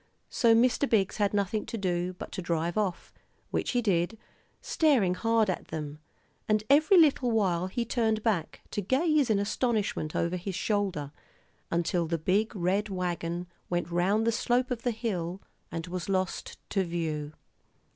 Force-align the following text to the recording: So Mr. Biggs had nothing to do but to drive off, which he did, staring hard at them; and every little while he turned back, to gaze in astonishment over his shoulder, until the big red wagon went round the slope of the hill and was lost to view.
So 0.31 0.55
Mr. 0.55 0.89
Biggs 0.89 1.17
had 1.17 1.31
nothing 1.31 1.63
to 1.67 1.77
do 1.77 2.13
but 2.13 2.31
to 2.31 2.41
drive 2.41 2.75
off, 2.75 3.13
which 3.51 3.73
he 3.73 3.83
did, 3.83 4.17
staring 4.59 5.13
hard 5.13 5.47
at 5.47 5.65
them; 5.67 5.99
and 6.49 6.63
every 6.71 6.97
little 6.97 7.29
while 7.29 7.67
he 7.67 7.85
turned 7.85 8.23
back, 8.23 8.61
to 8.71 8.81
gaze 8.81 9.29
in 9.29 9.37
astonishment 9.37 10.15
over 10.15 10.37
his 10.37 10.55
shoulder, 10.55 11.11
until 11.69 12.07
the 12.07 12.17
big 12.17 12.55
red 12.55 12.89
wagon 12.89 13.45
went 13.69 13.91
round 13.91 14.25
the 14.25 14.31
slope 14.31 14.71
of 14.71 14.81
the 14.81 14.89
hill 14.89 15.39
and 15.71 15.85
was 15.85 16.09
lost 16.09 16.57
to 16.71 16.83
view. 16.83 17.33